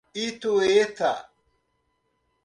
[0.25, 1.11] Itueta